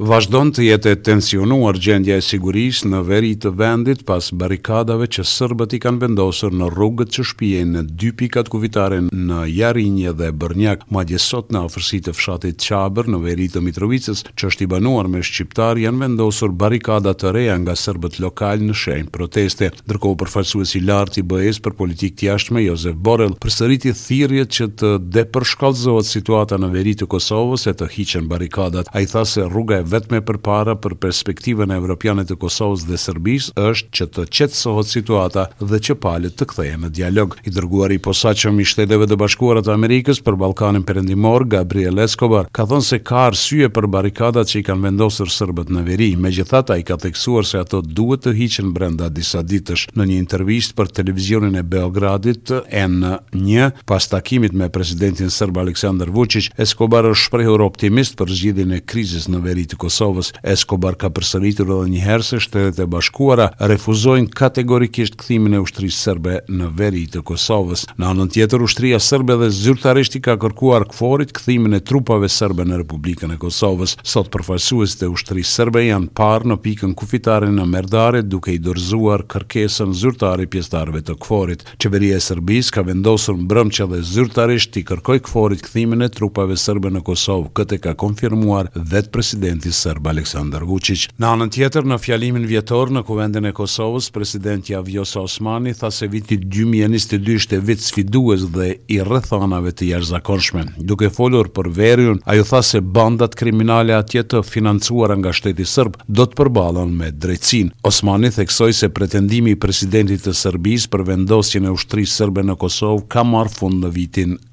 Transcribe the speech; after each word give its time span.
Vazhdon 0.00 0.48
të 0.56 0.62
jetë 0.64 0.92
e 0.94 0.96
tensionuar 1.04 1.76
gjendja 1.84 2.14
e 2.16 2.22
sigurisë 2.24 2.86
në 2.88 2.98
veri 3.04 3.30
të 3.36 3.50
vendit 3.58 4.06
pas 4.08 4.30
barrikadave 4.40 5.04
që 5.12 5.20
serbët 5.28 5.74
i 5.76 5.80
kanë 5.84 6.00
vendosur 6.06 6.54
në 6.56 6.70
rrugët 6.72 7.10
që 7.12 7.24
shpijejnë 7.34 7.74
në 7.74 7.82
dy 8.00 8.08
pikat 8.16 8.48
kuvitare 8.48 9.02
në 9.04 9.40
Jarinje 9.52 10.14
dhe 10.16 10.30
Bërnjak, 10.40 10.86
ma 10.88 11.04
sot 11.20 11.52
në 11.52 11.66
afërsitë 11.68 12.06
të 12.14 12.14
fshatit 12.16 12.64
Çabër 12.64 13.10
në 13.12 13.20
veri 13.26 13.48
të 13.52 13.60
Mitrovicës, 13.66 14.22
që 14.40 14.48
është 14.48 14.64
i 14.64 14.70
banuar 14.72 15.10
me 15.12 15.20
shqiptar, 15.20 15.76
janë 15.84 16.00
vendosur 16.06 16.56
barrikada 16.62 17.12
të 17.12 17.34
reja 17.36 17.58
nga 17.60 17.76
serbët 17.76 18.16
lokal 18.24 18.64
në 18.70 18.78
shenj 18.82 19.12
proteste, 19.12 19.68
ndërkohë 19.84 20.18
përfaqësuesi 20.24 20.78
i 20.80 20.84
lartë 20.88 21.20
i 21.20 21.26
BE-s 21.34 21.60
për 21.60 21.76
politikë 21.82 22.22
të 22.22 22.28
jashtme 22.30 22.64
Jozef 22.64 22.96
Borrell 22.96 23.36
përsëriti 23.44 23.92
thirrjet 24.00 24.56
që 24.56 24.70
të 24.80 24.94
depërshkallëzohet 25.20 26.08
situata 26.08 26.56
në 26.64 26.72
veri 26.78 26.96
të 27.02 27.10
Kosovës 27.12 27.68
e 27.68 27.76
të 27.76 27.90
hiqen 27.98 28.32
barrikadat. 28.32 28.88
Ai 28.96 29.04
tha 29.04 29.26
se 29.34 29.44
rruga 29.50 29.82
e 29.84 29.89
vetme 29.92 30.20
për 30.22 30.38
para 30.44 30.76
për 30.78 30.94
perspektivën 31.02 31.72
e 31.74 31.78
Europianet 31.80 32.28
të 32.30 32.36
Kosovës 32.42 32.86
dhe 32.88 32.98
Sërbis 33.00 33.50
është 33.58 33.94
që 33.96 34.06
të 34.16 34.24
qetësohet 34.38 34.88
situata 34.90 35.46
dhe 35.72 35.80
që 35.88 35.96
palët 36.04 36.36
të 36.38 36.46
kthejë 36.52 36.78
në 36.84 36.90
dialog. 36.98 37.36
I 37.48 37.52
dërguari 37.56 37.98
i 37.98 38.02
posaqëm 38.06 38.60
i 38.62 38.66
shteteve 38.70 39.08
dhe 39.10 39.18
bashkuarat 39.20 39.68
Amerikës 39.74 40.22
për 40.26 40.38
Balkanin 40.44 40.84
Perendimor, 40.88 41.44
Gabriel 41.54 41.98
Escobar, 42.04 42.48
ka 42.56 42.66
thonë 42.70 42.86
se 42.90 43.00
ka 43.10 43.24
arsye 43.30 43.70
për 43.74 43.88
barikadat 43.96 44.50
që 44.52 44.60
i 44.60 44.64
kanë 44.68 44.86
vendosur 44.88 45.32
sërbët 45.34 45.72
në 45.74 45.84
veri, 45.88 46.10
me 46.22 46.32
gjithata 46.34 46.78
i 46.80 46.86
ka 46.88 46.96
theksuar 47.02 47.48
se 47.50 47.60
ato 47.62 47.82
duhet 47.82 48.24
të 48.24 48.34
hiqen 48.38 48.72
brenda 48.76 49.08
disa 49.10 49.42
ditësh 49.42 49.88
në 49.96 50.06
një 50.10 50.18
intervist 50.22 50.76
për 50.78 50.92
televizionin 51.00 51.56
e 51.56 51.62
Beogradit 51.64 52.52
N1, 52.68 53.74
pas 53.88 54.08
takimit 54.12 54.52
me 54.54 54.68
presidentin 54.70 55.30
sërb 55.32 55.60
Aleksandar 55.64 56.12
Vučić, 56.14 56.52
Escobar 56.60 57.08
është 57.10 57.26
shprehur 57.26 57.64
optimist 57.64 58.18
për 58.20 58.32
zgjidhjen 58.36 58.76
e 58.78 58.82
krizës 58.90 59.26
në 59.32 59.40
veri 59.44 59.64
të 59.70 59.79
Kosovës. 59.80 60.30
Eskobar 60.54 60.96
ka 61.00 61.08
përsëritur 61.16 61.70
edhe 61.74 61.88
një 61.94 62.02
herë 62.04 62.26
se 62.26 62.40
Shtetet 62.44 62.80
e 62.84 62.88
Bashkuara 62.92 63.48
refuzojnë 63.72 64.32
kategorikisht 64.40 65.16
kthimin 65.20 65.56
e 65.56 65.62
ushtrisë 65.64 65.98
serbe 66.04 66.36
në 66.60 66.68
veri 66.80 67.06
të 67.14 67.22
Kosovës. 67.30 67.86
Në 68.00 68.10
anën 68.12 68.30
tjetër, 68.36 68.64
ushtria 68.66 69.00
serbe 69.04 69.36
dhe 69.40 69.48
zyrtarisht 69.62 70.18
ka 70.24 70.36
kërkuar 70.42 70.86
kforit 70.92 71.32
kthimin 71.36 71.78
e 71.78 71.82
trupave 71.88 72.28
serbe 72.32 72.66
në 72.68 72.80
Republikën 72.82 73.34
e 73.34 73.38
Kosovës. 73.42 73.96
Sot 74.12 74.30
përfaqësuesit 74.34 75.04
e 75.06 75.10
ushtrisë 75.14 75.56
serbe 75.60 75.82
janë 75.86 76.12
parë 76.20 76.50
në 76.52 76.58
pikën 76.64 76.94
kufitare 77.00 77.50
në 77.54 77.66
Merdare 77.72 78.20
duke 78.26 78.52
i 78.56 78.60
dorëzuar 78.62 79.24
kërkesën 79.30 79.94
zyrtare 80.00 80.46
pjesëtarëve 80.50 81.04
të 81.06 81.16
kforit. 81.24 81.64
Qeveria 81.80 82.18
e 82.18 82.26
Serbisë 82.26 82.74
ka 82.76 82.84
vendosur 82.86 83.38
mbrëmçje 83.38 83.86
dhe 83.92 84.00
zyrtarisht 84.12 84.76
i 84.80 84.84
kërkoi 84.88 85.20
kforit 85.28 85.62
kthimin 85.66 86.04
e 86.06 86.10
trupave 86.14 86.58
serbe 86.58 86.90
në 86.92 87.04
Kosovë. 87.06 87.52
Këtë 87.60 87.80
ka 87.86 87.94
konfirmuar 88.02 88.68
vet 88.74 89.08
presidenti 89.14 89.69
presidenti 89.70 89.98
serb 90.00 90.06
Aleksandar 90.10 90.64
Vučić. 90.64 91.08
Në 91.20 91.26
anën 91.30 91.50
tjetër, 91.54 91.84
në 91.86 91.96
fjalimin 92.02 92.44
vjetor 92.48 92.90
në 92.92 93.02
Kuvendin 93.06 93.46
e 93.48 93.52
Kosovës, 93.54 94.10
presidenti 94.12 94.74
Avjosa 94.74 95.20
Osmani 95.24 95.72
tha 95.78 95.88
se 95.94 96.06
viti 96.10 96.36
2022 96.38 97.34
ishte 97.40 97.58
vit 97.60 97.80
sfidues 97.80 98.40
dhe 98.52 98.72
i 98.92 98.98
rrethanave 99.00 99.70
të 99.72 99.84
jashtëzakonshme. 99.92 100.64
Duke 100.90 101.08
folur 101.10 101.48
për 101.54 101.70
Veriun, 101.76 102.18
ai 102.26 102.40
tha 102.44 102.60
se 102.62 102.80
bandat 102.80 103.34
kriminale 103.38 103.94
atje 103.96 104.22
të 104.24 104.42
financuara 104.50 105.16
nga 105.16 105.32
shteti 105.32 105.64
serb 105.64 105.96
do 106.06 106.24
të 106.26 106.34
përballen 106.40 106.90
me 107.00 107.10
drejtësinë. 107.12 107.70
Osmani 107.90 108.30
theksoi 108.34 108.72
se 108.76 108.88
pretendimi 108.88 109.50
i 109.54 109.60
presidentit 109.64 110.26
të 110.26 110.32
Serbisë 110.40 110.88
për 110.92 111.06
vendosjen 111.12 111.64
e 111.64 111.70
ushtrisë 111.76 112.16
serbe 112.20 112.42
në 112.44 112.54
Kosovë 112.62 113.02
ka 113.12 113.22
marrë 113.24 113.54
fund 113.60 113.84
në 113.84 113.92
vitin 113.96 114.36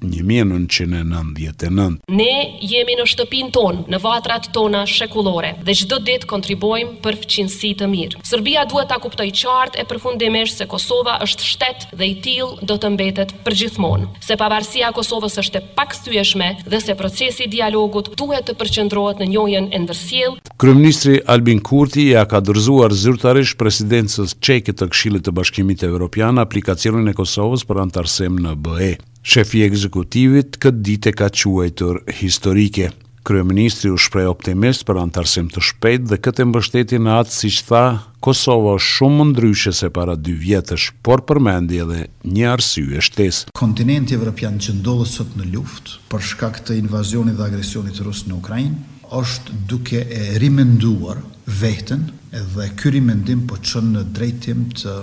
Ne 2.20 2.30
jemi 2.72 2.94
në 3.00 3.04
shtëpinë 3.14 3.50
tonë, 3.58 3.84
në 3.90 3.98
vatrat 4.04 4.44
tona, 4.56 4.84
shekullore 4.98 5.50
dhe 5.68 5.74
çdo 5.78 5.98
ditë 6.08 6.26
kontribuojmë 6.30 6.96
për 7.04 7.16
fqinjësi 7.22 7.70
të 7.80 7.88
mirë. 7.92 8.22
Serbia 8.28 8.64
duhet 8.70 8.88
ta 8.92 8.98
kuptojë 9.04 9.34
qartë 9.40 9.80
e 9.82 9.86
përfundimisht 9.92 10.60
se 10.60 10.66
Kosova 10.72 11.14
është 11.26 11.48
shtet 11.52 11.86
dhe 12.00 12.08
i 12.12 12.16
tillë 12.24 12.66
do 12.70 12.78
të 12.82 12.90
mbetet 12.96 13.34
përgjithmonë. 13.46 14.08
Se 14.28 14.38
pavarësia 14.40 14.90
e 14.92 14.96
Kosovës 14.98 15.38
është 15.44 15.60
e 15.62 15.64
pakthyeshme 15.78 16.48
dhe 16.72 16.80
se 16.86 16.96
procesi 17.00 17.46
i 17.46 17.50
dialogut 17.54 18.12
duhet 18.20 18.48
të 18.48 18.56
përqendrohet 18.60 19.22
në 19.22 19.30
njohjen 19.34 19.70
e 19.76 19.82
ndërsjellë. 19.84 20.46
Kryeministri 20.58 21.18
Albin 21.34 21.60
Kurti 21.68 22.08
ja 22.12 22.24
ka 22.28 22.40
dorëzuar 22.48 22.94
zyrtarisht 23.04 23.58
presidencës 23.60 24.34
çeke 24.46 24.74
të 24.74 24.90
Këshillit 24.92 25.24
të 25.28 25.34
Bashkimit 25.38 25.84
Evropian 25.88 26.42
aplikacionin 26.42 27.12
e 27.12 27.16
Kosovës 27.20 27.66
për 27.70 27.84
antarësim 27.86 28.40
në 28.46 28.56
BE. 28.66 28.90
Shefi 29.28 29.60
i 29.60 29.66
ekzekutivit 29.68 30.56
këtë 30.62 30.84
ditë 30.88 31.12
ka 31.20 31.28
quajtur 31.36 32.02
historike. 32.22 32.88
Kryeministri 33.28 33.90
u 33.92 33.96
shprej 34.00 34.24
optimist 34.30 34.86
për 34.88 34.98
antarësim 35.02 35.50
të 35.52 35.60
shpejt 35.66 36.04
dhe 36.08 36.16
këtë 36.24 36.44
mbështetin 36.48 37.02
në 37.04 37.16
atë 37.20 37.34
si 37.36 37.50
që 37.58 37.64
tha, 37.68 37.80
Kosova 38.24 38.70
është 38.78 38.92
shumë 38.94 39.18
më 39.18 39.26
ndryshe 39.34 39.72
se 39.76 39.90
para 39.98 40.14
dy 40.16 40.32
vjetësh, 40.44 40.86
por 41.04 41.20
përmendi 41.28 41.82
edhe 41.82 42.06
një 42.24 42.46
arsye 42.54 42.96
e 42.96 43.02
shtesë. 43.04 43.50
Kontinenti 43.60 44.16
Evropian 44.16 44.56
që 44.64 44.78
ndodhë 44.78 45.08
sot 45.12 45.34
në 45.36 45.50
luft, 45.52 45.92
për 46.08 46.24
shkak 46.30 46.62
të 46.70 46.78
invazionit 46.80 47.36
dhe 47.36 47.50
agresionit 47.52 48.00
rusë 48.06 48.32
në 48.32 48.38
Ukrainë 48.38 49.12
është 49.20 49.58
duke 49.74 50.06
e 50.22 50.24
rimenduar 50.40 51.20
vetën 51.60 52.08
dhe 52.54 52.70
ky 52.80 52.94
rimendim 52.96 53.44
po 53.50 53.60
çon 53.60 53.92
në 53.98 54.06
drejtim 54.16 54.64
të 54.72 54.94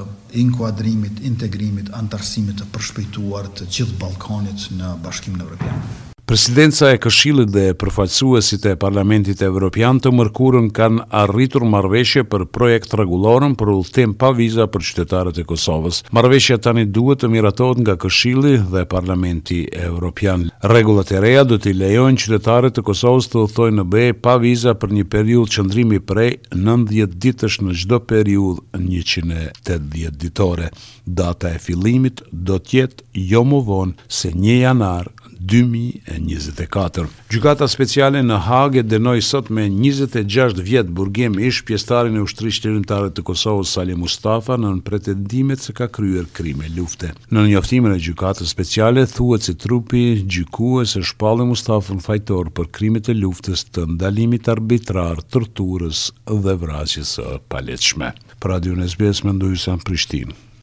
inkuadrimit, 0.42 1.22
integrimit, 1.30 1.94
antarësimit 2.02 2.58
të 2.64 2.70
përshpejtuar 2.74 3.54
të 3.60 3.70
gjithë 3.78 4.02
Ballkanit 4.02 4.66
në 4.82 4.96
Bashkimin 5.06 5.46
Evropian. 5.46 5.88
Presidenca 6.26 6.88
e 6.90 6.98
këshillit 6.98 7.52
dhe 7.54 7.64
përfaqësuesit 7.78 8.64
e 8.66 8.72
Parlamentit 8.82 9.44
Evropian 9.46 10.00
të 10.02 10.10
mërkurën 10.18 10.72
kanë 10.74 11.04
arritur 11.20 11.62
marrëveshje 11.70 12.24
për 12.34 12.48
projekt 12.58 12.96
regulorën 12.98 13.54
për 13.60 13.70
udhtim 13.76 14.16
pa 14.18 14.32
vizë 14.34 14.66
për 14.74 14.88
qytetarët 14.88 15.38
e 15.38 15.46
Kosovës. 15.46 16.00
Marrëveshja 16.18 16.58
tani 16.66 16.88
duhet 16.90 17.22
të 17.22 17.30
miratohet 17.30 17.84
nga 17.84 17.94
Këshilli 18.02 18.56
dhe 18.74 18.88
Parlamenti 18.90 19.60
Evropian. 19.86 20.48
Rregullat 20.66 21.12
e 21.14 21.22
reja 21.28 21.44
do 21.46 21.60
t'i 21.62 21.76
lejojnë 21.78 22.24
qytetarët 22.24 22.82
e 22.82 22.86
Kosovës 22.90 23.30
të 23.30 23.44
udhtojnë 23.44 23.84
në 23.84 23.86
BE 23.94 24.08
pa 24.26 24.40
vizë 24.42 24.74
për 24.82 24.96
një 24.98 25.06
periudhë 25.14 25.54
qëndrimi 25.60 26.02
prej 26.10 26.40
90 26.58 27.20
ditësh 27.28 27.60
në 27.68 27.78
çdo 27.84 28.02
periudhë 28.10 28.82
180 28.82 30.18
ditore. 30.26 30.74
Data 31.06 31.54
e 31.54 31.62
fillimit 31.62 32.26
do 32.34 32.58
të 32.66 32.80
jetë 32.82 33.10
jo 33.30 33.46
më 33.46 33.62
vonë 33.70 34.10
se 34.10 34.34
1 34.34 34.58
janar 34.64 35.14
2024. 35.46 37.06
Gjykata 37.30 37.68
speciale 37.70 38.22
në 38.26 38.38
Hague 38.48 38.82
dënoi 38.90 39.20
sot 39.24 39.52
me 39.54 39.68
26 39.70 40.62
vjet 40.66 40.88
burgim 40.98 41.36
ish 41.42 41.60
pjesëtarin 41.68 42.18
e 42.18 42.24
ushtrisë 42.26 42.58
shtrimtare 42.62 43.12
të 43.16 43.24
Kosovës 43.28 43.76
Salim 43.78 44.02
Mustafa 44.04 44.58
në 44.60 44.72
pretendimet 44.88 45.62
se 45.62 45.76
ka 45.78 45.86
kryer 45.94 46.26
krime 46.34 46.70
lufte. 46.78 47.12
Në 47.30 47.44
njoftimin 47.52 47.94
e 47.98 48.02
gjykatës 48.08 48.54
speciale 48.56 49.06
thuhet 49.12 49.46
se 49.46 49.54
si 49.54 49.60
trupi 49.68 50.02
gjykues 50.34 50.96
e 51.00 51.04
shpallë 51.12 51.46
Mustafën 51.52 52.02
fajtor 52.08 52.50
për 52.58 52.72
krimet 52.80 53.12
e 53.14 53.18
luftës 53.20 53.68
të 53.76 53.86
ndalimit 53.94 54.50
arbitrar, 54.56 55.22
torturës 55.30 56.08
dhe 56.46 56.58
vrasjes 56.64 57.18
së 57.20 57.30
paletshme. 57.54 58.16
Pra 58.42 58.56
Radio 58.56 58.78
SBS 58.88 59.24
mendoj 59.28 59.58
se 59.66 59.76
në 59.78 59.84
Prishtinë. 59.86 60.55